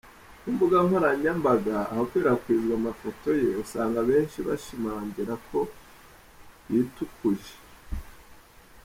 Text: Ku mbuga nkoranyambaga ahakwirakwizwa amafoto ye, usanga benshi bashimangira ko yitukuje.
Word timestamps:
Ku 0.41 0.47
mbuga 0.53 0.77
nkoranyambaga 0.85 1.75
ahakwirakwizwa 1.91 2.73
amafoto 2.79 3.29
ye, 3.41 3.49
usanga 3.63 3.99
benshi 4.09 4.37
bashimangira 4.47 5.33
ko 5.47 5.59
yitukuje. 6.69 7.53